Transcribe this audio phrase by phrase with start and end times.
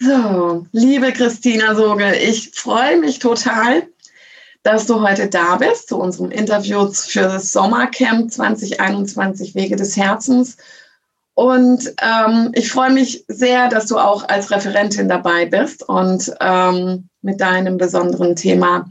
[0.00, 3.88] So, liebe Christina Sogel, ich freue mich total,
[4.62, 10.56] dass du heute da bist zu unserem Interview für das Sommercamp 2021 Wege des Herzens.
[11.34, 17.08] Und ähm, ich freue mich sehr, dass du auch als Referentin dabei bist und ähm,
[17.22, 18.88] mit deinem besonderen Thema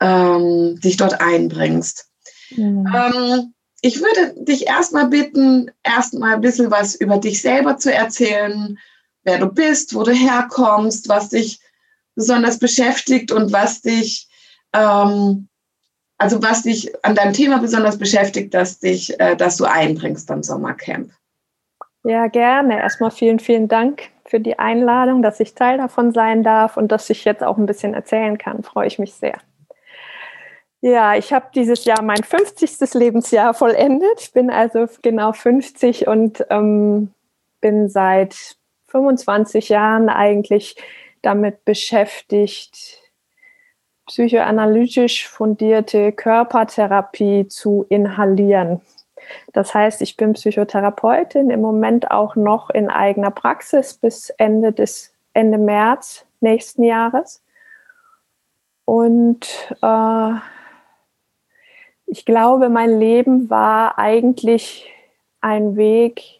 [0.00, 2.08] ähm, dich dort einbringst.
[2.56, 2.86] Mhm.
[2.94, 8.78] Ähm, ich würde dich erstmal bitten, erstmal ein bisschen was über dich selber zu erzählen,
[9.28, 11.60] wer du bist, wo du herkommst, was dich
[12.14, 14.26] besonders beschäftigt und was dich,
[14.72, 15.48] ähm,
[16.16, 20.42] also was dich an deinem Thema besonders beschäftigt, dass dich, äh, dass du einbringst beim
[20.42, 21.10] Sommercamp.
[22.04, 22.80] Ja, gerne.
[22.80, 27.10] Erstmal vielen, vielen Dank für die Einladung, dass ich Teil davon sein darf und dass
[27.10, 28.62] ich jetzt auch ein bisschen erzählen kann.
[28.62, 29.38] Freue ich mich sehr.
[30.80, 32.94] Ja, ich habe dieses Jahr mein 50.
[32.94, 34.20] Lebensjahr vollendet.
[34.20, 37.12] Ich bin also genau 50 und ähm,
[37.60, 40.76] bin seit 25 Jahren eigentlich
[41.22, 43.00] damit beschäftigt,
[44.06, 48.80] psychoanalytisch fundierte Körpertherapie zu inhalieren.
[49.52, 55.12] Das heißt, ich bin Psychotherapeutin im Moment auch noch in eigener Praxis bis Ende des
[55.34, 57.42] Ende März nächsten Jahres.
[58.86, 59.46] Und
[59.82, 60.32] äh,
[62.06, 64.90] ich glaube, mein Leben war eigentlich
[65.42, 66.37] ein Weg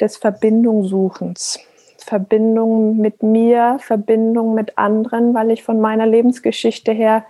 [0.00, 1.60] des Verbindungssuchens.
[1.98, 7.24] Verbindung mit mir, Verbindung mit anderen, weil ich von meiner Lebensgeschichte her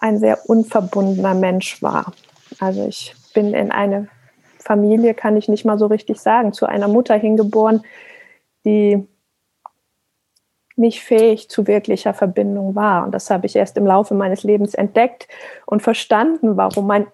[0.00, 2.12] ein sehr unverbundener Mensch war.
[2.60, 4.08] Also ich bin in eine
[4.58, 7.82] Familie, kann ich nicht mal so richtig sagen, zu einer Mutter hingeboren,
[8.64, 9.06] die
[10.76, 13.04] nicht fähig zu wirklicher Verbindung war.
[13.04, 15.26] Und das habe ich erst im Laufe meines Lebens entdeckt
[15.64, 17.06] und verstanden, warum mein,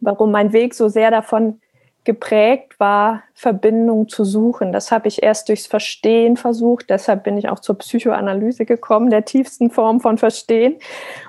[0.00, 1.60] warum mein Weg so sehr davon
[2.04, 4.72] geprägt war, Verbindung zu suchen.
[4.72, 6.90] Das habe ich erst durchs Verstehen versucht.
[6.90, 10.76] Deshalb bin ich auch zur Psychoanalyse gekommen, der tiefsten Form von Verstehen,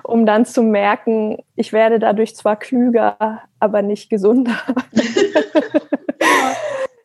[0.02, 4.56] um dann zu merken, ich werde dadurch zwar klüger, aber nicht gesunder.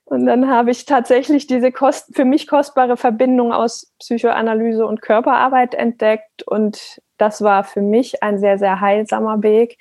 [0.06, 5.76] Und dann habe ich tatsächlich diese kost für mich kostbare Verbindung aus Psychoanalyse und Körperarbeit
[5.76, 6.42] entdeckt.
[6.48, 9.78] Und das war für mich ein sehr, sehr heilsamer Weg,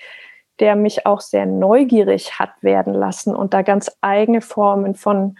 [0.60, 5.36] der mich auch sehr neugierig hat werden lassen und da ganz eigene Formen von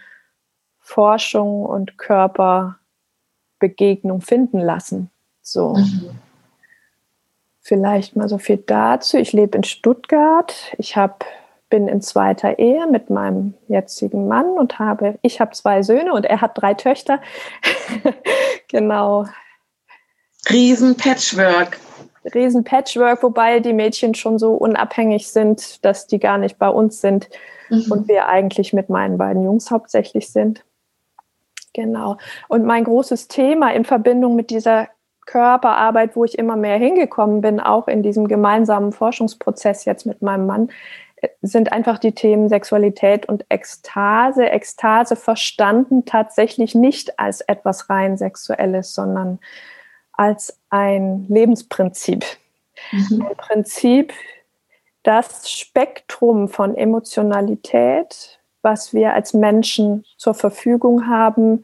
[0.79, 5.09] Forschung und Körperbegegnung finden lassen.
[5.41, 5.75] So.
[5.75, 6.09] Mhm.
[7.61, 9.17] Vielleicht mal so viel dazu.
[9.17, 10.55] Ich lebe in Stuttgart.
[10.77, 11.25] Ich habe
[11.69, 16.25] bin in zweiter Ehe mit meinem jetzigen Mann und habe, ich habe zwei Söhne und
[16.25, 17.21] er hat drei Töchter.
[18.67, 19.25] genau.
[20.49, 21.79] Riesen Patchwork.
[22.33, 27.01] Riesen Patchwork, wobei die Mädchen schon so unabhängig sind, dass die gar nicht bei uns
[27.01, 27.29] sind
[27.69, 27.91] mhm.
[27.91, 30.63] und wir eigentlich mit meinen beiden Jungs hauptsächlich sind.
[31.73, 32.17] Genau.
[32.47, 34.87] Und mein großes Thema in Verbindung mit dieser
[35.25, 40.47] Körperarbeit, wo ich immer mehr hingekommen bin, auch in diesem gemeinsamen Forschungsprozess jetzt mit meinem
[40.47, 40.69] Mann,
[41.41, 44.49] sind einfach die Themen Sexualität und Ekstase.
[44.49, 49.39] Ekstase verstanden tatsächlich nicht als etwas rein Sexuelles, sondern
[50.19, 52.25] als ein Lebensprinzip.
[52.91, 53.25] Mhm.
[53.25, 54.13] Ein Prinzip,
[55.03, 61.63] das Spektrum von Emotionalität, was wir als Menschen zur Verfügung haben,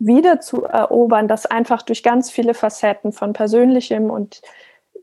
[0.00, 4.42] wieder zu erobern, das einfach durch ganz viele Facetten von persönlichem und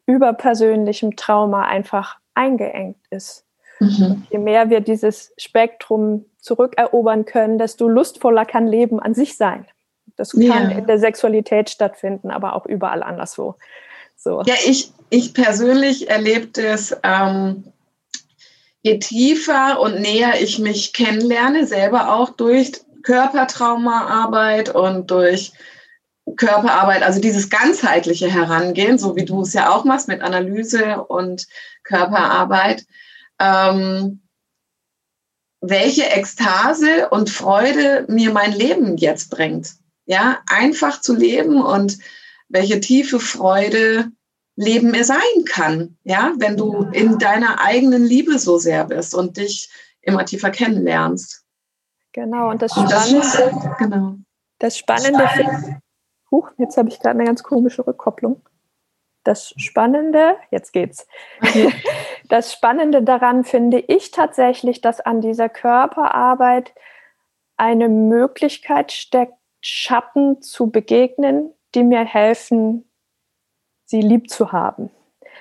[0.06, 3.46] überpersönlichem Trauma einfach eingeengt ist.
[3.80, 4.28] Mhm.
[4.30, 9.66] Je mehr wir dieses Spektrum zurückerobern können, desto lustvoller kann Leben an sich sein.
[10.16, 10.70] Das kann ja.
[10.70, 13.56] in der Sexualität stattfinden, aber auch überall anderswo.
[14.16, 14.42] So.
[14.46, 17.66] Ja, ich, ich persönlich erlebe es, ähm,
[18.82, 22.72] je tiefer und näher ich mich kennenlerne, selber auch durch
[23.04, 25.52] Körpertraumaarbeit und durch
[26.38, 31.46] Körperarbeit, also dieses ganzheitliche Herangehen, so wie du es ja auch machst mit Analyse und
[31.84, 32.86] Körperarbeit,
[33.40, 34.22] ähm,
[35.62, 39.76] welche Ekstase und Freude mir mein Leben jetzt bringt
[40.06, 41.98] ja, einfach zu leben und
[42.50, 44.12] welche tiefe Freude
[44.58, 45.20] Leben er sein
[45.50, 49.70] kann, ja, wenn du in deiner eigenen Liebe so sehr bist und dich
[50.02, 51.44] immer tiefer kennenlernst.
[52.14, 54.16] Genau, und das Spannende, das, genau.
[54.60, 55.82] das Spannende, Spannende.
[56.32, 58.42] Huch, jetzt habe ich gerade eine ganz komische Rückkopplung.
[59.26, 61.08] Das Spannende, jetzt geht's.
[62.28, 66.74] Das Spannende daran finde ich tatsächlich, dass an dieser Körperarbeit
[67.56, 69.36] eine Möglichkeit steckt,
[69.68, 72.88] Schatten zu begegnen, die mir helfen,
[73.86, 74.92] sie lieb zu haben.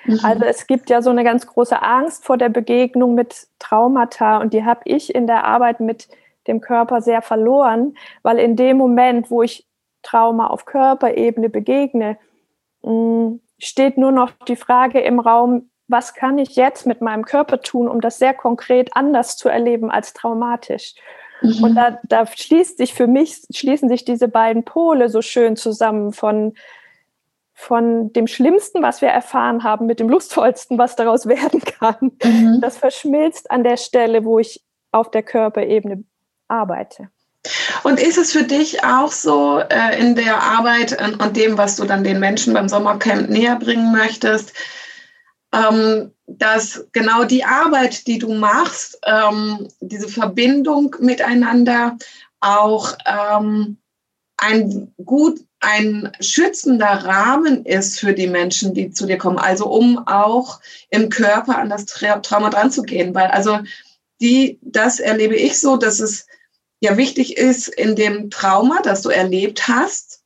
[0.07, 0.21] Mhm.
[0.23, 4.55] Also es gibt ja so eine ganz große Angst vor der Begegnung mit Traumata und
[4.55, 6.09] die habe ich in der Arbeit mit
[6.47, 9.67] dem Körper sehr verloren, weil in dem Moment, wo ich
[10.03, 12.17] Trauma auf Körperebene begegne,
[12.81, 17.61] mm, steht nur noch die Frage im Raum, was kann ich jetzt mit meinem Körper
[17.61, 20.95] tun, um das sehr konkret anders zu erleben als traumatisch.
[21.43, 21.65] Mhm.
[21.65, 26.13] Und da, da schließt sich für mich, schließen sich diese beiden Pole so schön zusammen
[26.13, 26.55] von,
[27.53, 32.13] von dem Schlimmsten, was wir erfahren haben, mit dem Lustvollsten, was daraus werden kann.
[32.23, 32.61] Mhm.
[32.61, 36.05] Das verschmilzt an der Stelle, wo ich auf der Körperebene
[36.49, 37.09] arbeite.
[37.83, 41.77] Und ist es für dich auch so äh, in der Arbeit und, und dem, was
[41.77, 44.55] du dann den Menschen beim Sommercamp näher bringen möchtest,
[45.55, 51.97] ähm, dass genau die Arbeit, die du machst, ähm, diese Verbindung miteinander
[52.41, 53.79] auch ähm,
[54.37, 59.39] ein gut, ein schützender Rahmen ist für die Menschen, die zu dir kommen.
[59.39, 60.61] Also um auch
[60.91, 63.61] im Körper an das Trauma dran zu gehen, weil also
[64.21, 66.27] die, das erlebe ich so, dass es
[66.81, 70.24] ja wichtig ist in dem Trauma, das du erlebt hast,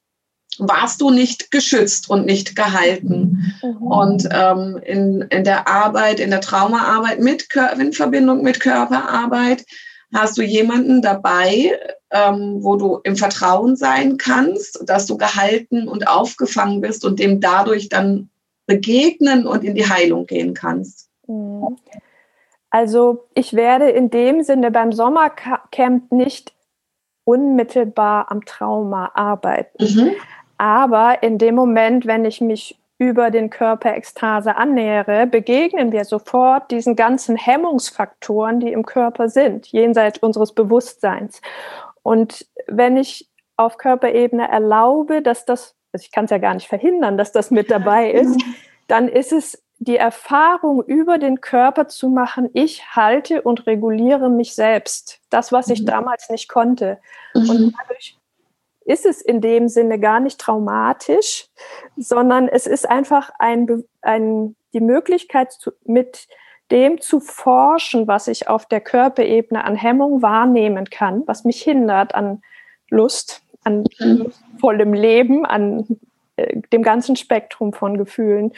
[0.58, 3.54] warst du nicht geschützt und nicht gehalten.
[3.62, 3.76] Mhm.
[3.82, 9.64] Und ähm, in, in der Arbeit, in der Traumaarbeit mit in Verbindung mit Körperarbeit,
[10.12, 11.78] hast du jemanden dabei,
[12.10, 17.40] ähm, wo du im Vertrauen sein kannst, dass du gehalten und aufgefangen bist und dem
[17.40, 18.30] dadurch dann
[18.66, 21.08] begegnen und in die Heilung gehen kannst.
[21.26, 21.76] Mhm.
[22.70, 26.52] Also ich werde in dem Sinne beim Sommercamp nicht
[27.24, 29.84] unmittelbar am Trauma arbeiten.
[29.84, 30.10] Mhm.
[30.58, 36.96] Aber in dem Moment, wenn ich mich über den Körperekstase annähere, begegnen wir sofort diesen
[36.96, 41.40] ganzen Hemmungsfaktoren, die im Körper sind, jenseits unseres Bewusstseins.
[42.02, 46.66] Und wenn ich auf Körperebene erlaube, dass das, also ich kann es ja gar nicht
[46.66, 48.40] verhindern, dass das mit dabei ist,
[48.88, 54.56] dann ist es die Erfahrung über den Körper zu machen, ich halte und reguliere mich
[54.56, 55.20] selbst.
[55.30, 55.86] Das, was ich mhm.
[55.86, 56.98] damals nicht konnte.
[57.32, 57.50] Mhm.
[57.50, 58.17] Und dadurch
[58.88, 61.46] ist es in dem Sinne gar nicht traumatisch,
[61.96, 66.26] sondern es ist einfach ein, ein, die Möglichkeit, zu, mit
[66.70, 72.14] dem zu forschen, was ich auf der Körperebene an Hemmung wahrnehmen kann, was mich hindert
[72.14, 72.42] an
[72.88, 74.32] Lust, an mhm.
[74.58, 75.86] vollem Leben, an
[76.36, 78.52] äh, dem ganzen Spektrum von Gefühlen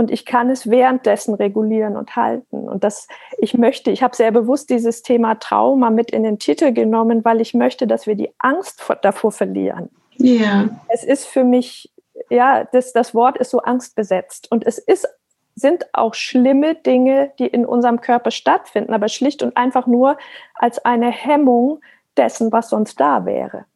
[0.00, 2.66] und ich kann es währenddessen regulieren und halten.
[2.70, 3.06] Und das,
[3.36, 7.42] ich möchte, ich habe sehr bewusst dieses Thema Trauma mit in den Titel genommen, weil
[7.42, 9.90] ich möchte, dass wir die Angst vor, davor verlieren.
[10.16, 10.70] Ja.
[10.88, 11.92] Es ist für mich,
[12.30, 14.50] ja, das, das Wort ist so angstbesetzt.
[14.50, 15.06] Und es ist,
[15.54, 20.16] sind auch schlimme Dinge, die in unserem Körper stattfinden, aber schlicht und einfach nur
[20.54, 21.82] als eine Hemmung
[22.16, 23.66] dessen, was sonst da wäre.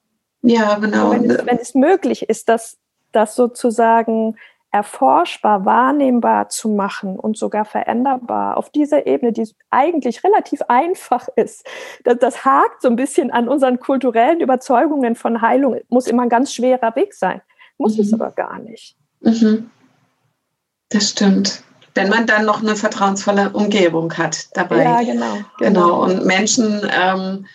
[0.40, 1.10] Ja, genau.
[1.10, 2.78] Wenn es, wenn es möglich ist, dass
[3.12, 4.36] das sozusagen
[4.74, 11.64] erforschbar, wahrnehmbar zu machen und sogar veränderbar auf dieser Ebene, die eigentlich relativ einfach ist.
[12.02, 15.78] Das, das hakt so ein bisschen an unseren kulturellen Überzeugungen von Heilung.
[15.90, 17.40] Muss immer ein ganz schwerer Weg sein.
[17.78, 18.02] Muss mhm.
[18.02, 18.96] es aber gar nicht.
[19.20, 19.70] Mhm.
[20.88, 21.62] Das stimmt.
[21.94, 24.82] Wenn man dann noch eine vertrauensvolle Umgebung hat dabei.
[24.82, 25.34] Ja, genau.
[25.34, 25.42] Genau.
[25.58, 26.02] genau.
[26.02, 27.46] Und Menschen, ähm,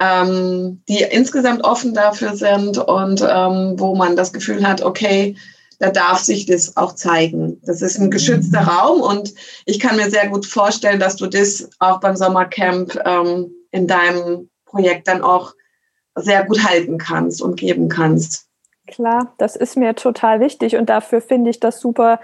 [0.00, 5.34] ähm, die insgesamt offen dafür sind und ähm, wo man das Gefühl hat, okay,
[5.78, 7.60] da darf sich das auch zeigen.
[7.64, 9.32] Das ist ein geschützter Raum und
[9.64, 14.50] ich kann mir sehr gut vorstellen, dass du das auch beim Sommercamp ähm, in deinem
[14.64, 15.54] Projekt dann auch
[16.14, 18.46] sehr gut halten kannst und geben kannst.
[18.86, 22.20] Klar, das ist mir total wichtig und dafür finde ich das super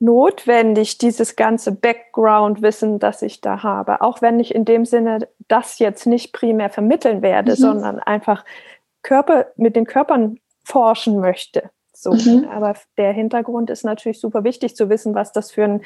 [0.00, 4.00] notwendig, dieses ganze Background-Wissen, das ich da habe.
[4.00, 7.56] Auch wenn ich in dem Sinne das jetzt nicht primär vermitteln werde, mhm.
[7.56, 8.44] sondern einfach
[9.02, 11.70] Körper mit den Körpern forschen möchte.
[12.00, 12.46] So, mhm.
[12.48, 15.82] aber der Hintergrund ist natürlich super wichtig zu wissen, was das für ein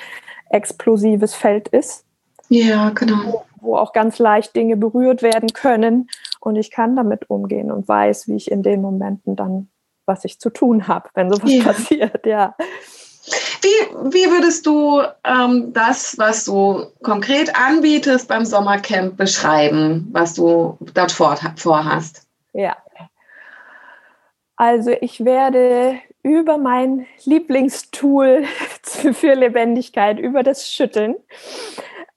[0.51, 2.05] explosives Feld ist.
[2.51, 3.17] Ja, genau.
[3.25, 7.89] Wo, wo auch ganz leicht Dinge berührt werden können und ich kann damit umgehen und
[7.89, 9.71] weiß, wie ich in den Momenten dann,
[10.05, 11.65] was ich zu tun habe, wenn sowas ja.
[11.65, 12.57] passiert, ja.
[13.63, 20.77] Wie, wie würdest du ähm, das, was du konkret anbietest beim Sommercamp, beschreiben, was du
[20.93, 22.27] dort vorhast?
[22.53, 22.77] Ja,
[24.63, 28.45] also ich werde über mein Lieblingstool
[29.13, 31.17] für Lebendigkeit, über das Schütteln,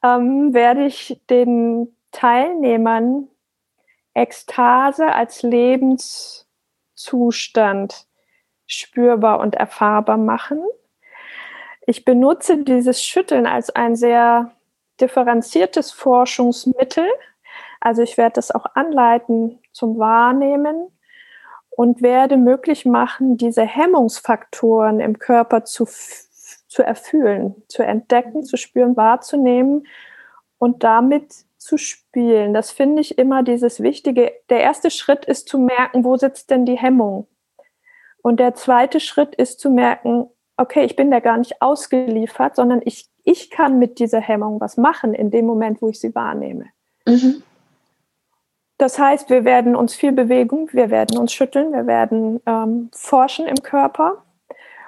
[0.04, 3.30] ähm, werde ich den Teilnehmern
[4.14, 8.06] Ekstase als Lebenszustand
[8.68, 10.64] spürbar und erfahrbar machen.
[11.88, 14.52] Ich benutze dieses Schütteln als ein sehr
[15.02, 17.08] differenziertes Forschungsmittel.
[17.82, 20.92] Also ich werde das auch anleiten zum Wahrnehmen
[21.76, 25.86] und werde möglich machen, diese Hemmungsfaktoren im Körper zu,
[26.68, 29.86] zu erfüllen, zu entdecken, zu spüren, wahrzunehmen
[30.58, 32.54] und damit zu spielen.
[32.54, 34.32] Das finde ich immer dieses Wichtige.
[34.50, 37.28] Der erste Schritt ist zu merken, wo sitzt denn die Hemmung?
[38.22, 40.28] Und der zweite Schritt ist zu merken,
[40.58, 44.78] okay, ich bin da gar nicht ausgeliefert, sondern ich, ich kann mit dieser Hemmung was
[44.78, 46.68] machen in dem Moment, wo ich sie wahrnehme.
[47.06, 47.44] Mhm.
[48.78, 53.48] Das heißt, wir werden uns viel bewegen, wir werden uns schütteln, wir werden ähm, forschen
[53.48, 54.24] im Körper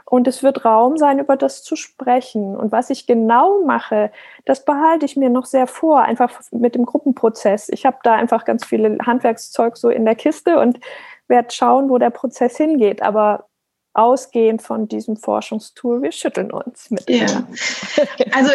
[0.09, 2.55] und es wird Raum sein, über das zu sprechen.
[2.55, 4.09] Und was ich genau mache,
[4.45, 7.67] das behalte ich mir noch sehr vor, einfach mit dem Gruppenprozess.
[7.69, 10.79] Ich habe da einfach ganz viele Handwerkszeug so in der Kiste und
[11.27, 13.01] werde schauen, wo der Prozess hingeht.
[13.01, 13.47] Aber
[13.93, 17.09] ausgehend von diesem Forschungstool, wir schütteln uns mit.
[17.09, 17.25] Ja.
[18.31, 18.51] Also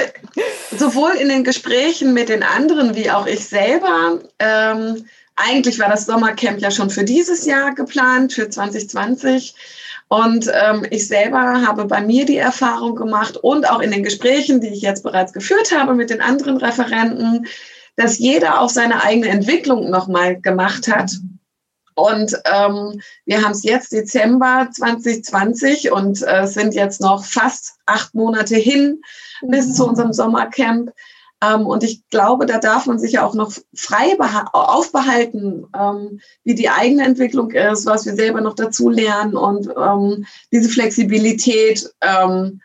[0.70, 4.20] sowohl in den Gesprächen mit den anderen wie auch ich selber.
[4.38, 5.04] Ähm,
[5.36, 9.54] eigentlich war das Sommercamp ja schon für dieses Jahr geplant, für 2020.
[10.08, 14.60] Und ähm, ich selber habe bei mir die Erfahrung gemacht und auch in den Gesprächen,
[14.60, 17.46] die ich jetzt bereits geführt habe mit den anderen Referenten,
[17.96, 21.12] dass jeder auf seine eigene Entwicklung nochmal gemacht hat.
[21.94, 28.14] Und ähm, wir haben es jetzt Dezember 2020 und äh, sind jetzt noch fast acht
[28.14, 29.02] Monate hin
[29.42, 30.90] bis zu unserem Sommercamp.
[31.42, 34.16] Ähm, und ich glaube, da darf man sich ja auch noch frei
[34.52, 40.24] aufbehalten, ähm, wie die eigene Entwicklung ist, was wir selber noch dazu lernen und ähm,
[40.52, 42.60] diese Flexibilität ähm,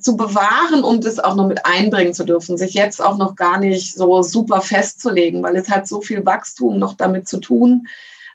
[0.00, 3.60] zu bewahren, um das auch noch mit einbringen zu dürfen, sich jetzt auch noch gar
[3.60, 7.86] nicht so super festzulegen, weil es hat so viel Wachstum noch damit zu tun,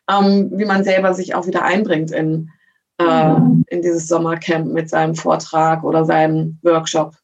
[0.10, 2.50] wie man selber sich auch wieder einbringt in,
[2.98, 3.36] äh,
[3.68, 7.16] in dieses Sommercamp mit seinem Vortrag oder seinem Workshop.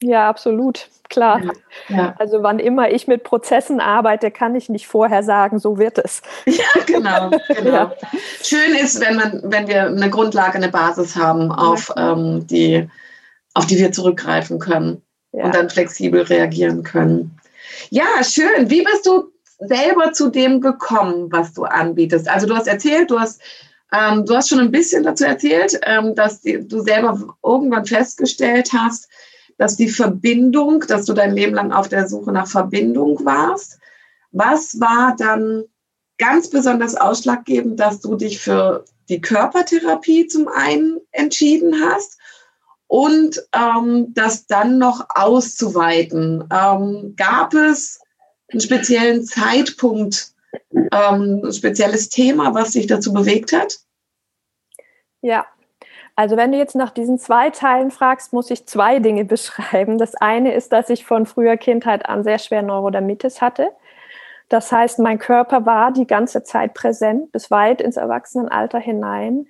[0.00, 1.40] Ja, absolut, klar.
[1.42, 1.52] Ja,
[1.88, 2.14] ja.
[2.18, 6.22] Also wann immer ich mit Prozessen arbeite, kann ich nicht vorher sagen, so wird es.
[6.46, 7.70] Ja, genau, genau.
[7.70, 7.94] Ja.
[8.42, 12.88] Schön ist, wenn man, wenn wir eine Grundlage, eine Basis haben, auf ähm, die,
[13.54, 15.02] auf die wir zurückgreifen können
[15.32, 17.38] und dann flexibel reagieren können.
[17.90, 18.70] Ja, schön.
[18.70, 22.28] Wie bist du selber zu dem gekommen, was du anbietest?
[22.28, 23.40] Also du hast erzählt, du hast
[23.92, 28.70] ähm, du hast schon ein bisschen dazu erzählt, ähm, dass die, du selber irgendwann festgestellt
[28.72, 29.08] hast,
[29.58, 33.78] dass die Verbindung, dass du dein Leben lang auf der Suche nach Verbindung warst.
[34.30, 35.64] Was war dann
[36.16, 42.18] ganz besonders ausschlaggebend, dass du dich für die Körpertherapie zum einen entschieden hast
[42.86, 46.44] und ähm, das dann noch auszuweiten?
[46.52, 48.00] Ähm, gab es
[48.50, 50.32] einen speziellen Zeitpunkt,
[50.72, 53.80] ähm, ein spezielles Thema, was dich dazu bewegt hat?
[55.20, 55.46] Ja,
[56.18, 59.98] also wenn du jetzt nach diesen zwei Teilen fragst, muss ich zwei Dinge beschreiben.
[59.98, 63.70] Das eine ist, dass ich von früher Kindheit an sehr schwer Neurodermitis hatte.
[64.48, 69.46] Das heißt, mein Körper war die ganze Zeit präsent, bis weit ins Erwachsenenalter hinein.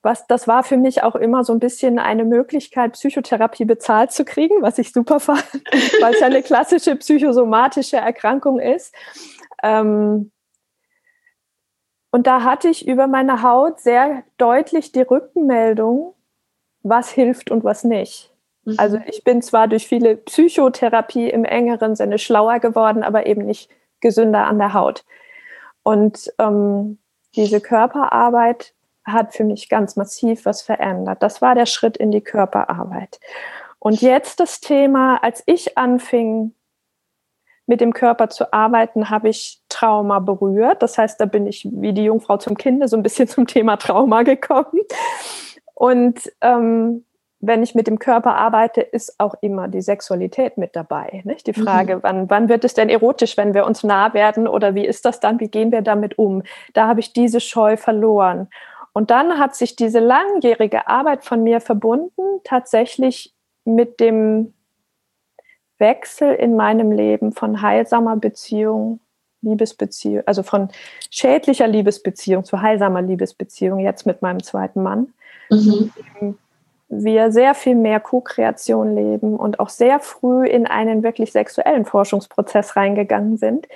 [0.00, 4.24] Was, das war für mich auch immer so ein bisschen eine Möglichkeit, Psychotherapie bezahlt zu
[4.24, 5.44] kriegen, was ich super fand,
[6.00, 8.94] weil es ja eine klassische psychosomatische Erkrankung ist.
[9.62, 10.30] Ähm,
[12.10, 16.14] und da hatte ich über meine Haut sehr deutlich die Rückmeldung,
[16.82, 18.32] was hilft und was nicht.
[18.64, 18.74] Mhm.
[18.78, 23.70] Also ich bin zwar durch viele Psychotherapie im engeren Sinne schlauer geworden, aber eben nicht
[24.00, 25.04] gesünder an der Haut.
[25.82, 26.98] Und ähm,
[27.36, 28.74] diese Körperarbeit
[29.04, 31.22] hat für mich ganz massiv was verändert.
[31.22, 33.20] Das war der Schritt in die Körperarbeit.
[33.78, 36.52] Und jetzt das Thema, als ich anfing,
[37.68, 40.82] mit dem Körper zu arbeiten, habe ich Trauma berührt.
[40.82, 43.76] Das heißt, da bin ich wie die Jungfrau zum Kinde so ein bisschen zum Thema
[43.76, 44.80] Trauma gekommen.
[45.74, 47.04] Und ähm,
[47.40, 51.20] wenn ich mit dem Körper arbeite, ist auch immer die Sexualität mit dabei.
[51.24, 51.46] Nicht?
[51.46, 52.02] Die Frage, mhm.
[52.02, 55.20] wann, wann wird es denn erotisch, wenn wir uns nah werden oder wie ist das
[55.20, 56.42] dann, wie gehen wir damit um?
[56.72, 58.48] Da habe ich diese Scheu verloren.
[58.94, 63.34] Und dann hat sich diese langjährige Arbeit von mir verbunden, tatsächlich
[63.64, 64.54] mit dem
[65.78, 69.00] Wechsel in meinem Leben von heilsamer Beziehung,
[69.42, 70.68] Liebesbeziehung, also von
[71.10, 75.12] schädlicher Liebesbeziehung zu heilsamer Liebesbeziehung jetzt mit meinem zweiten Mann.
[75.50, 75.92] Mhm.
[76.88, 82.76] Wir sehr viel mehr Co-Kreation leben und auch sehr früh in einen wirklich sexuellen Forschungsprozess
[82.76, 83.68] reingegangen sind,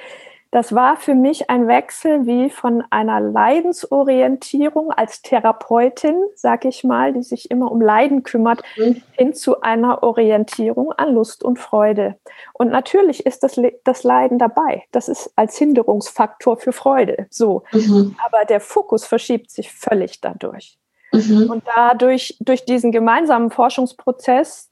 [0.52, 7.14] das war für mich ein Wechsel wie von einer Leidensorientierung als Therapeutin, sag ich mal,
[7.14, 9.02] die sich immer um Leiden kümmert, mhm.
[9.12, 12.16] hin zu einer Orientierung an Lust und Freude.
[12.52, 14.84] Und natürlich ist das, das Leiden dabei.
[14.92, 17.62] Das ist als Hinderungsfaktor für Freude so.
[17.72, 18.14] Mhm.
[18.22, 20.78] Aber der Fokus verschiebt sich völlig dadurch.
[21.12, 21.50] Mhm.
[21.50, 24.71] Und dadurch, durch diesen gemeinsamen Forschungsprozess,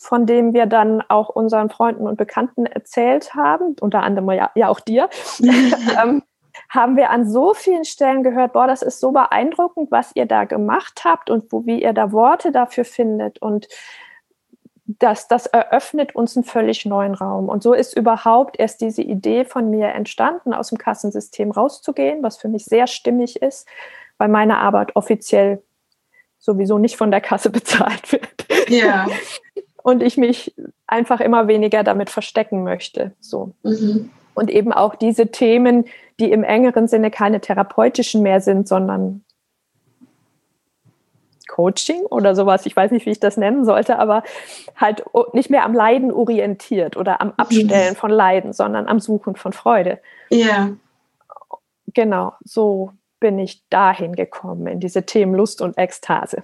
[0.00, 4.68] von dem wir dann auch unseren Freunden und Bekannten erzählt haben, unter anderem ja, ja
[4.68, 5.08] auch dir,
[6.02, 6.22] ähm,
[6.68, 10.44] haben wir an so vielen Stellen gehört, boah, das ist so beeindruckend, was ihr da
[10.44, 13.68] gemacht habt und wo, wie ihr da Worte dafür findet und
[14.98, 17.48] das, das eröffnet uns einen völlig neuen Raum.
[17.48, 22.38] Und so ist überhaupt erst diese Idee von mir entstanden, aus dem Kassensystem rauszugehen, was
[22.38, 23.68] für mich sehr stimmig ist,
[24.18, 25.62] weil meine Arbeit offiziell
[26.40, 28.46] sowieso nicht von der Kasse bezahlt wird.
[28.68, 29.06] Ja.
[29.82, 30.54] Und ich mich
[30.86, 33.12] einfach immer weniger damit verstecken möchte.
[33.20, 33.52] So.
[33.62, 34.10] Mhm.
[34.34, 35.84] Und eben auch diese Themen,
[36.18, 39.24] die im engeren Sinne keine therapeutischen mehr sind, sondern
[41.48, 44.22] Coaching oder sowas, ich weiß nicht, wie ich das nennen sollte, aber
[44.76, 47.34] halt nicht mehr am Leiden orientiert oder am mhm.
[47.38, 49.98] Abstellen von Leiden, sondern am Suchen von Freude.
[50.30, 50.70] Ja.
[51.92, 56.42] Genau, so bin ich dahin gekommen, in diese Themen Lust und Ekstase.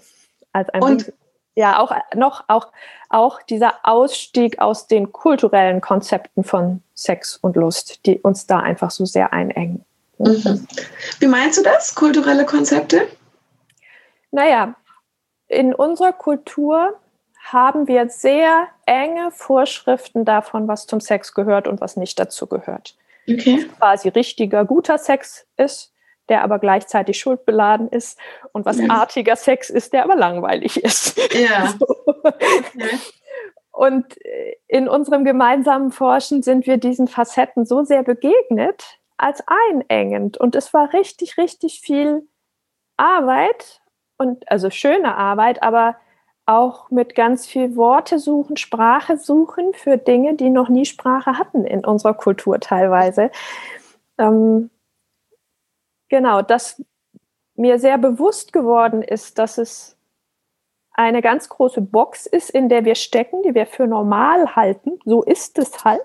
[0.52, 1.12] Als ein und
[1.56, 2.70] ja, auch noch auch,
[3.08, 8.90] auch dieser Ausstieg aus den kulturellen Konzepten von Sex und Lust, die uns da einfach
[8.90, 9.84] so sehr einengen.
[10.18, 10.66] Mhm.
[11.18, 13.08] Wie meinst du das, kulturelle Konzepte?
[14.30, 14.74] Naja,
[15.48, 16.98] in unserer Kultur
[17.42, 22.96] haben wir sehr enge Vorschriften davon, was zum Sex gehört und was nicht dazu gehört.
[23.28, 23.66] Okay.
[23.78, 25.92] Quasi richtiger, guter Sex ist,
[26.28, 28.18] der aber gleichzeitig schuldbeladen ist
[28.52, 28.88] und was ja.
[28.90, 31.18] artiger Sex ist, der aber langweilig ist.
[31.34, 31.74] Ja.
[31.78, 31.86] So.
[32.22, 32.98] Okay.
[33.76, 34.16] Und
[34.68, 40.38] in unserem gemeinsamen Forschen sind wir diesen Facetten so sehr begegnet als einengend.
[40.38, 42.26] Und es war richtig, richtig viel
[42.96, 43.82] Arbeit
[44.16, 45.96] und also schöne Arbeit, aber
[46.46, 51.64] auch mit ganz viel Worte suchen, Sprache suchen für Dinge, die noch nie Sprache hatten
[51.66, 53.30] in unserer Kultur teilweise.
[54.16, 54.70] Ähm,
[56.08, 56.82] genau, dass
[57.54, 59.96] mir sehr bewusst geworden ist, dass es
[60.92, 64.98] eine ganz große Box ist, in der wir stecken, die wir für normal halten.
[65.04, 66.02] So ist es halt.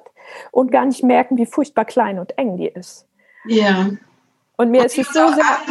[0.52, 3.08] Und gar nicht merken, wie furchtbar klein und eng die ist.
[3.46, 3.90] Ja.
[4.58, 5.46] Und mir und ist es so sehr.
[5.46, 5.62] Ab,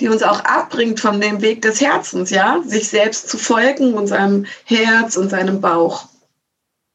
[0.00, 4.06] die uns auch abbringt von dem Weg des Herzens, ja, sich selbst zu folgen und
[4.06, 6.06] seinem Herz und seinem Bauch.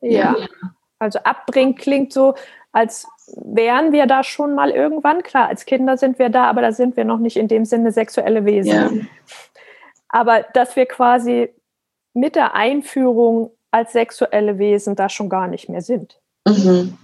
[0.02, 0.36] Ja.
[0.38, 0.48] ja.
[1.00, 2.36] Also abbringt klingt so,
[2.72, 5.24] als wären wir da schon mal irgendwann.
[5.24, 7.92] Klar, als Kinder sind wir da, aber da sind wir noch nicht in dem Sinne
[7.92, 8.72] sexuelle Wesen.
[8.72, 8.92] Ja.
[10.10, 11.50] Aber dass wir quasi
[12.14, 16.20] mit der Einführung als sexuelle Wesen da schon gar nicht mehr sind.
[16.48, 16.98] Mhm.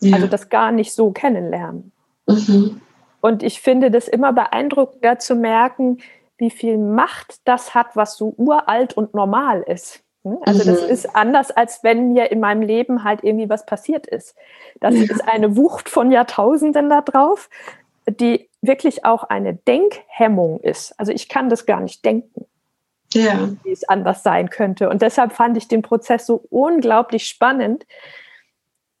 [0.00, 0.14] Ja.
[0.14, 1.92] Also das gar nicht so kennenlernen.
[2.26, 2.80] Mhm.
[3.20, 5.98] Und ich finde das immer beeindruckender zu merken,
[6.38, 10.02] wie viel Macht das hat, was so uralt und normal ist.
[10.24, 10.88] Also das mhm.
[10.88, 14.36] ist anders, als wenn mir in meinem Leben halt irgendwie was passiert ist.
[14.80, 15.02] Das ja.
[15.02, 17.50] ist eine Wucht von Jahrtausenden da drauf,
[18.06, 20.98] die wirklich auch eine Denkhemmung ist.
[20.98, 22.46] Also ich kann das gar nicht denken,
[23.12, 23.50] ja.
[23.64, 24.88] wie es anders sein könnte.
[24.88, 27.84] Und deshalb fand ich den Prozess so unglaublich spannend,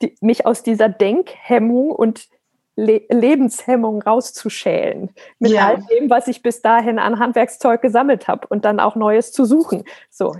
[0.02, 2.28] die, mich aus dieser Denkhemmung und
[2.74, 5.68] Le Lebenshemmung rauszuschälen mit ja.
[5.68, 9.44] all dem, was ich bis dahin an Handwerkszeug gesammelt habe und dann auch Neues zu
[9.44, 9.84] suchen.
[10.08, 10.34] So.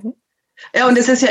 [0.75, 1.31] Ja, und es ist ja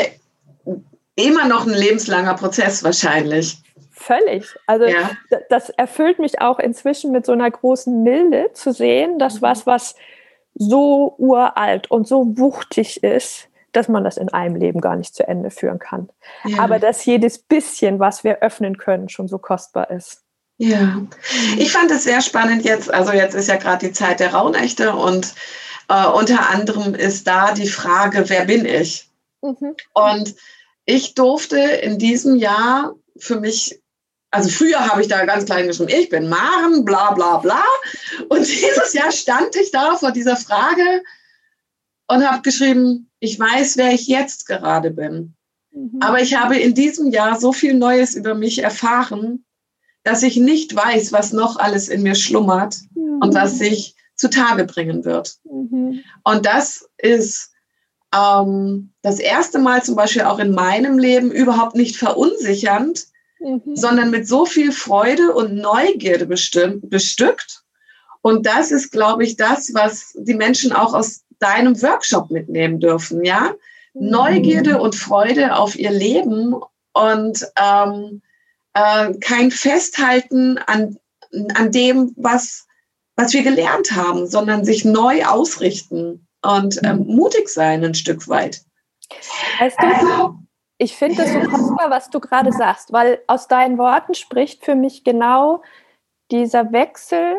[1.15, 3.57] immer noch ein lebenslanger Prozess wahrscheinlich.
[3.91, 4.45] Völlig.
[4.65, 5.11] Also ja.
[5.49, 9.41] das erfüllt mich auch inzwischen mit so einer großen Milde zu sehen, dass mhm.
[9.41, 9.95] was, was
[10.55, 15.27] so uralt und so wuchtig ist, dass man das in einem Leben gar nicht zu
[15.27, 16.09] Ende führen kann.
[16.43, 16.59] Ja.
[16.59, 20.23] Aber dass jedes bisschen, was wir öffnen können, schon so kostbar ist.
[20.57, 21.01] Ja,
[21.57, 22.93] ich fand es sehr spannend jetzt.
[22.93, 25.33] Also jetzt ist ja gerade die Zeit der Rauhnächte und
[25.89, 29.09] äh, unter anderem ist da die Frage, wer bin ich?
[29.41, 29.75] Mhm.
[29.93, 30.35] Und
[30.85, 33.81] ich durfte in diesem Jahr für mich,
[34.31, 37.63] also früher habe ich da ganz klein geschrieben, ich bin Maren, bla bla bla.
[38.29, 41.03] Und dieses Jahr stand ich da vor dieser Frage
[42.07, 45.35] und habe geschrieben, ich weiß, wer ich jetzt gerade bin.
[45.71, 45.99] Mhm.
[46.01, 49.45] Aber ich habe in diesem Jahr so viel Neues über mich erfahren,
[50.03, 53.19] dass ich nicht weiß, was noch alles in mir schlummert mhm.
[53.21, 55.37] und was sich zutage bringen wird.
[55.43, 56.03] Mhm.
[56.23, 57.50] Und das ist
[58.13, 63.07] ähm, das erste Mal zum Beispiel auch in meinem Leben überhaupt nicht verunsichernd,
[63.39, 63.61] mhm.
[63.75, 67.63] sondern mit so viel Freude und Neugierde bestimmt, bestückt.
[68.21, 73.23] Und das ist, glaube ich, das, was die Menschen auch aus deinem Workshop mitnehmen dürfen,
[73.23, 73.53] ja?
[73.93, 74.09] Mhm.
[74.09, 76.55] Neugierde und Freude auf ihr Leben
[76.93, 78.21] und ähm,
[78.73, 80.97] äh, kein Festhalten an,
[81.55, 82.67] an dem, was,
[83.15, 87.15] was wir gelernt haben, sondern sich neu ausrichten und ähm, mhm.
[87.15, 88.61] mutig sein ein Stück weit.
[89.59, 90.39] Weißt du,
[90.77, 94.75] ich finde das so kostbar, was du gerade sagst, weil aus deinen Worten spricht für
[94.75, 95.61] mich genau
[96.31, 97.37] dieser Wechsel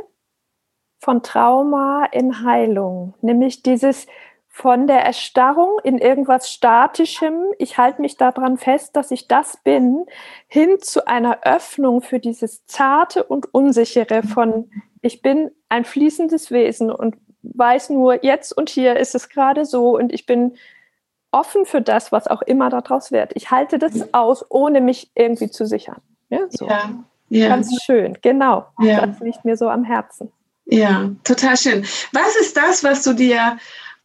[1.03, 4.07] von Trauma in Heilung, nämlich dieses,
[4.55, 10.05] von der Erstarrung in irgendwas Statischem, ich halte mich daran fest, dass ich das bin,
[10.47, 16.91] hin zu einer Öffnung für dieses Zarte und Unsichere von, ich bin ein fließendes Wesen
[16.91, 20.57] und weiß nur, jetzt und hier ist es gerade so und ich bin
[21.31, 23.33] offen für das, was auch immer daraus wird.
[23.35, 26.01] Ich halte das aus, ohne mich irgendwie zu sichern.
[26.29, 26.67] Ja, so.
[26.67, 26.91] ja,
[27.29, 27.49] ja.
[27.49, 28.67] Ganz schön, genau.
[28.81, 29.07] Ja.
[29.07, 30.31] Das liegt mir so am Herzen.
[30.67, 31.83] Ja, total schön.
[32.13, 33.59] Was ist das, was du dir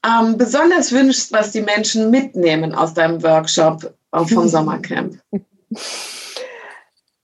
[0.06, 5.20] ähm, besonders wünschst, was die Menschen mitnehmen aus deinem Workshop äh, vom Sommercamp?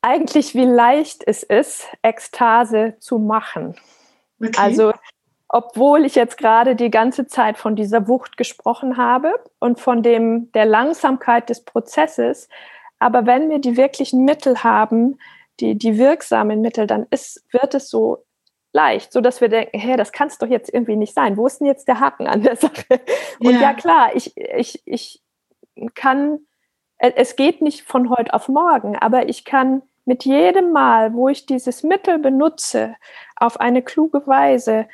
[0.02, 3.76] Eigentlich, wie leicht es ist, Ekstase zu machen.
[4.42, 4.52] Okay.
[4.58, 4.92] Also
[5.54, 10.52] obwohl ich jetzt gerade die ganze Zeit von dieser Wucht gesprochen habe und von dem,
[10.54, 12.50] der Langsamkeit des Prozesses.
[12.98, 15.20] Aber wenn wir die wirklichen Mittel haben,
[15.60, 18.26] die, die wirksamen Mittel, dann ist, wird es so
[18.72, 21.38] leicht, so dass wir denken, hey, das kann es doch jetzt irgendwie nicht sein.
[21.38, 22.86] Wo ist denn jetzt der Haken an der Sache?
[23.40, 25.22] Und ja, ja klar, ich, ich, ich
[25.94, 26.40] kann,
[26.98, 31.46] es geht nicht von heute auf morgen, aber ich kann mit jedem Mal, wo ich
[31.46, 32.96] dieses Mittel benutze,
[33.36, 34.88] auf eine kluge Weise,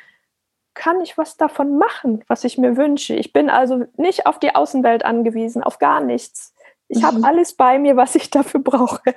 [0.80, 3.14] kann ich was davon machen, was ich mir wünsche.
[3.14, 6.54] Ich bin also nicht auf die Außenwelt angewiesen, auf gar nichts.
[6.88, 7.06] Ich mhm.
[7.06, 9.14] habe alles bei mir, was ich dafür brauche.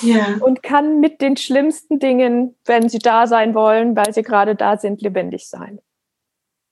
[0.00, 0.38] Ja.
[0.40, 4.78] Und kann mit den schlimmsten Dingen, wenn sie da sein wollen, weil sie gerade da
[4.78, 5.80] sind, lebendig sein.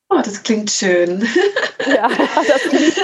[0.09, 1.29] Oh, das klingt schön.
[1.87, 2.97] Ja, das klingt.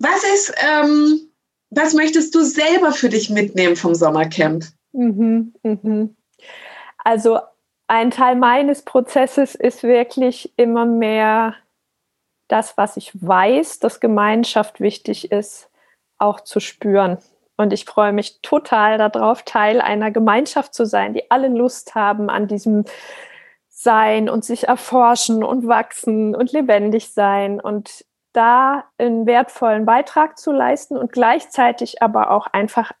[0.00, 1.30] Was ist, ähm,
[1.70, 4.64] was möchtest du selber für dich mitnehmen vom Sommercamp?
[4.92, 6.16] Mhm, mhm.
[6.98, 7.38] Also
[7.92, 11.56] ein Teil meines Prozesses ist wirklich immer mehr
[12.48, 15.68] das, was ich weiß, dass Gemeinschaft wichtig ist,
[16.16, 17.18] auch zu spüren.
[17.58, 22.30] Und ich freue mich total darauf, Teil einer Gemeinschaft zu sein, die alle Lust haben
[22.30, 22.86] an diesem
[23.68, 30.50] Sein und sich erforschen und wachsen und lebendig sein und da einen wertvollen Beitrag zu
[30.50, 32.92] leisten und gleichzeitig aber auch einfach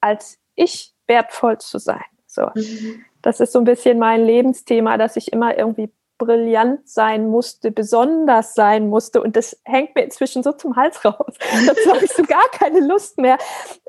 [0.00, 2.04] als ich wertvoll zu sein.
[2.26, 2.50] So.
[2.54, 7.70] Mhm das ist so ein bisschen mein Lebensthema, dass ich immer irgendwie brillant sein musste,
[7.70, 9.22] besonders sein musste.
[9.22, 11.34] Und das hängt mir inzwischen so zum Hals raus.
[11.66, 13.38] Dazu habe ich so gar keine Lust mehr.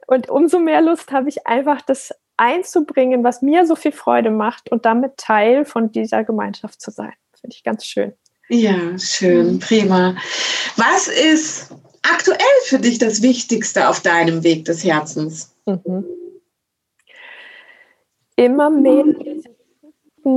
[0.07, 4.71] Und umso mehr Lust habe ich einfach, das einzubringen, was mir so viel Freude macht
[4.71, 7.13] und damit Teil von dieser Gemeinschaft zu sein.
[7.39, 8.13] Finde ich ganz schön.
[8.47, 10.15] Ja, schön, prima.
[10.77, 15.53] Was ist aktuell für dich das Wichtigste auf deinem Weg des Herzens?
[15.65, 16.05] Mhm
[18.39, 19.03] immer mehr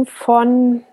[0.06, 0.84] von,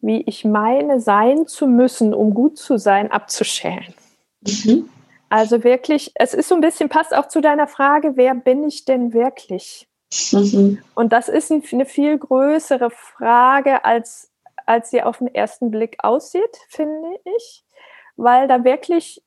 [0.00, 3.94] wie ich meine, sein zu müssen, um gut zu sein, abzuschälen.
[4.40, 4.88] Mhm.
[5.28, 8.84] Also wirklich, es ist so ein bisschen, passt auch zu deiner Frage, wer bin ich
[8.84, 9.86] denn wirklich?
[10.32, 10.82] Mhm.
[10.94, 14.32] Und das ist eine viel größere Frage, als,
[14.66, 17.64] als sie auf den ersten Blick aussieht, finde ich,
[18.16, 19.22] weil da wirklich,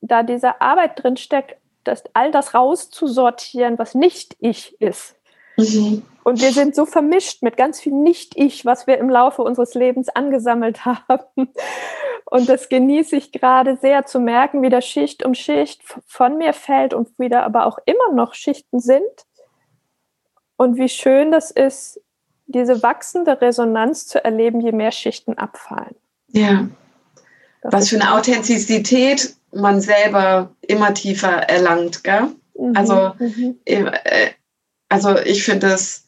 [0.00, 5.15] da diese Arbeit drin steckt, das, all das rauszusortieren, was nicht ich ist.
[5.56, 6.02] Mhm.
[6.22, 10.08] Und wir sind so vermischt mit ganz viel Nicht-Ich, was wir im Laufe unseres Lebens
[10.08, 11.48] angesammelt haben.
[12.24, 16.52] Und das genieße ich gerade sehr zu merken, wie das Schicht um Schicht von mir
[16.52, 19.04] fällt und wieder aber auch immer noch Schichten sind.
[20.56, 22.00] Und wie schön das ist,
[22.46, 25.94] diese wachsende Resonanz zu erleben, je mehr Schichten abfallen.
[26.28, 26.68] Ja.
[27.62, 32.28] Das was für eine Authentizität man selber immer tiefer erlangt, gell?
[32.58, 32.76] Mhm.
[32.76, 33.58] Also mhm.
[34.88, 36.04] Also ich finde es,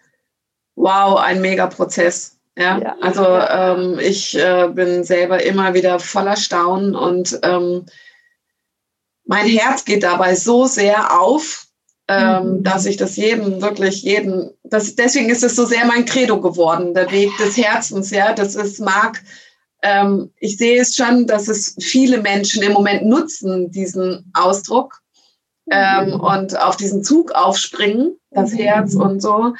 [0.77, 2.38] wow, ein Mega-Prozess.
[2.57, 2.79] Ja?
[2.79, 2.97] ja?
[3.01, 7.87] also ähm, ich äh, bin selber immer wieder voller Staunen und ähm,
[9.25, 11.67] mein Herz geht dabei so sehr auf,
[12.09, 12.62] ähm, mhm.
[12.64, 16.95] dass ich das jedem wirklich jeden, das, deswegen ist es so sehr mein Credo geworden,
[16.95, 18.11] der Weg des Herzens.
[18.11, 19.23] Ja, das ist mag.
[19.83, 25.01] Ähm, ich sehe es schon, dass es viele Menschen im Moment nutzen, diesen Ausdruck
[25.71, 26.21] ähm, mhm.
[26.21, 28.59] und auf diesen Zug aufspringen, das mhm.
[28.59, 29.55] Herz und so.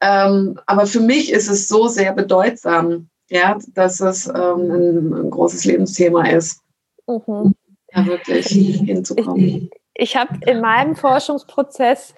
[0.00, 5.64] Ähm, aber für mich ist es so sehr bedeutsam, ja, dass es ähm, ein, großes
[5.64, 6.60] Lebensthema ist.
[7.06, 7.54] Mhm.
[7.92, 9.38] Ja, wirklich hinzukommen.
[9.38, 12.14] Ich, ich habe in meinem Forschungsprozess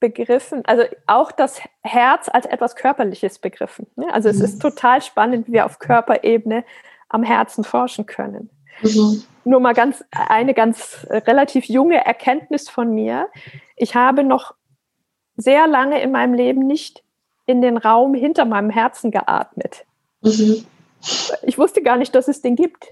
[0.00, 3.86] begriffen, also auch das Herz als etwas Körperliches begriffen.
[3.96, 4.06] Ne?
[4.12, 4.60] Also es ist mhm.
[4.60, 6.64] total spannend, wie wir auf Körperebene
[7.08, 8.50] am Herzen forschen können.
[8.82, 9.24] Mhm.
[9.44, 13.28] Nur mal ganz eine ganz relativ junge Erkenntnis von mir.
[13.76, 14.54] Ich habe noch
[15.38, 17.02] sehr lange in meinem Leben nicht
[17.46, 19.86] in den Raum hinter meinem Herzen geatmet.
[20.20, 20.66] Mhm.
[21.42, 22.88] Ich wusste gar nicht, dass es den gibt.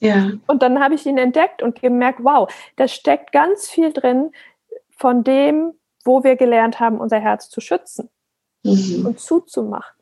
[0.00, 0.32] Ja.
[0.48, 4.32] Und dann habe ich ihn entdeckt und gemerkt, wow, da steckt ganz viel drin
[4.90, 5.74] von dem,
[6.04, 8.08] wo wir gelernt haben, unser Herz zu schützen
[8.64, 9.06] mhm.
[9.06, 9.94] und zuzumachen.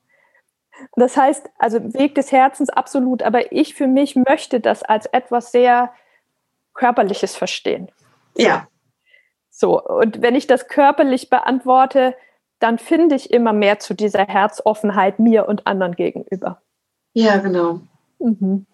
[0.96, 5.52] Das heißt, also Weg des Herzens absolut, aber ich für mich möchte das als etwas
[5.52, 5.92] sehr
[6.72, 7.90] Körperliches verstehen.
[8.36, 8.68] Ja.
[9.60, 12.14] So, und wenn ich das körperlich beantworte,
[12.60, 16.62] dann finde ich immer mehr zu dieser Herzoffenheit mir und anderen gegenüber.
[17.12, 17.80] Ja, genau.
[18.20, 18.64] Mhm.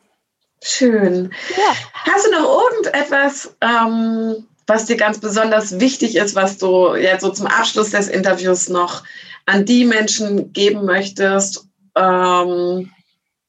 [0.62, 1.32] Schön.
[1.56, 1.74] Ja.
[1.92, 7.30] Hast du noch irgendetwas, ähm, was dir ganz besonders wichtig ist, was du jetzt so
[7.30, 9.02] zum Abschluss des Interviews noch
[9.44, 12.92] an die Menschen geben möchtest, ähm,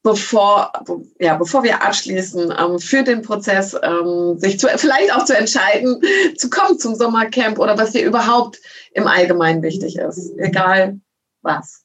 [0.03, 0.71] bevor,
[1.19, 6.01] ja, bevor wir abschließen, ähm, für den Prozess, ähm, sich zu, vielleicht auch zu entscheiden,
[6.37, 8.59] zu kommen zum Sommercamp oder was dir überhaupt
[8.93, 10.99] im Allgemeinen wichtig ist, egal
[11.41, 11.83] was.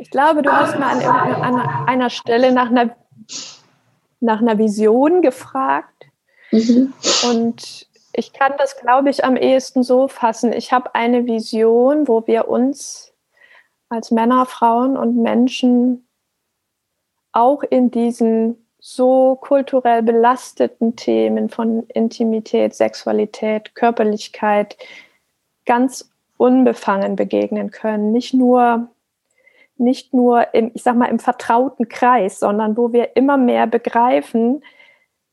[0.00, 2.96] Ich glaube, du hast mal an, an einer Stelle nach einer,
[4.20, 6.06] nach einer Vision gefragt.
[6.52, 6.94] Mhm.
[7.28, 7.87] Und
[8.18, 10.52] ich kann das, glaube ich, am ehesten so fassen.
[10.52, 13.14] Ich habe eine Vision, wo wir uns
[13.88, 16.08] als Männer, Frauen und Menschen
[17.30, 24.76] auch in diesen so kulturell belasteten Themen von Intimität, Sexualität, Körperlichkeit
[25.64, 28.10] ganz unbefangen begegnen können.
[28.10, 28.88] Nicht nur,
[29.76, 34.64] nicht nur im, ich sag mal, im vertrauten Kreis, sondern wo wir immer mehr begreifen,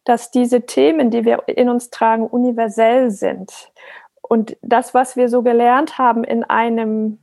[0.06, 3.72] dass diese Themen, die wir in uns tragen, universell sind.
[4.22, 7.20] Und das, was wir so gelernt haben, in einem,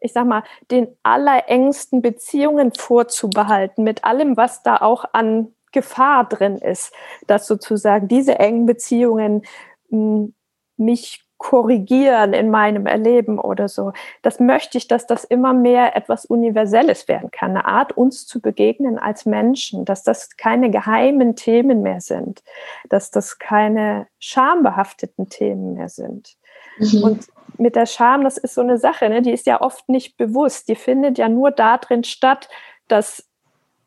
[0.00, 6.56] ich sag mal, den allerengsten Beziehungen vorzubehalten, mit allem, was da auch an Gefahr drin
[6.58, 6.92] ist,
[7.26, 9.42] dass sozusagen diese engen Beziehungen
[9.88, 10.34] hm,
[10.76, 13.94] mich korrigieren in meinem Erleben oder so.
[14.20, 18.42] Das möchte ich, dass das immer mehr etwas Universelles werden kann, eine Art, uns zu
[18.42, 22.42] begegnen als Menschen, dass das keine geheimen Themen mehr sind,
[22.90, 26.36] dass das keine schambehafteten Themen mehr sind.
[26.78, 27.02] Mhm.
[27.02, 27.26] Und
[27.56, 30.68] mit der Scham, das ist so eine Sache, ne, die ist ja oft nicht bewusst,
[30.68, 32.50] die findet ja nur darin statt,
[32.86, 33.26] dass,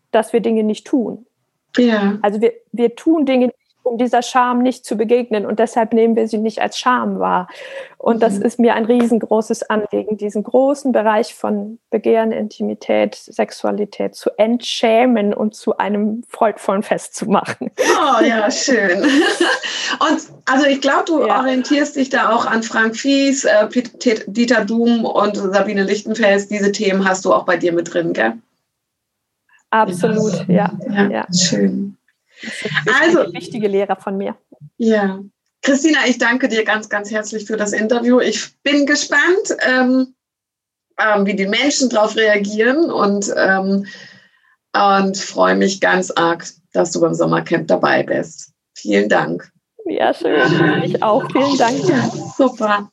[0.09, 1.27] dass wir Dinge nicht tun.
[1.77, 2.17] Ja.
[2.23, 5.45] Also wir, wir tun Dinge um dieser Scham nicht zu begegnen.
[5.45, 7.47] Und deshalb nehmen wir sie nicht als Scham wahr.
[7.97, 8.41] Und das mhm.
[8.41, 15.55] ist mir ein riesengroßes Anliegen, diesen großen Bereich von Begehren, Intimität, Sexualität zu entschämen und
[15.55, 17.71] zu einem freudvollen Fest zu machen.
[17.79, 19.03] Oh ja, schön.
[19.99, 21.39] Und also ich glaube, du ja.
[21.39, 23.67] orientierst dich da auch an Frank Fies, äh,
[24.27, 26.47] Dieter Doom und Sabine Lichtenfels.
[26.47, 28.33] Diese Themen hast du auch bei dir mit drin, gell?
[29.69, 30.71] Absolut, ja.
[30.89, 31.09] ja.
[31.09, 31.27] ja.
[31.33, 31.97] Schön.
[33.01, 34.35] Also, wichtige Lehrer von mir.
[34.77, 35.19] Ja.
[35.61, 38.19] Christina, ich danke dir ganz, ganz herzlich für das Interview.
[38.19, 40.13] Ich bin gespannt, ähm,
[40.99, 43.85] ähm, wie die Menschen darauf reagieren und, ähm,
[44.73, 48.51] und freue mich ganz arg, dass du beim Sommercamp dabei bist.
[48.75, 49.49] Vielen Dank.
[49.85, 50.83] Ja, schön.
[50.83, 51.25] Ich auch.
[51.31, 51.81] Vielen Dank.
[52.37, 52.91] Super.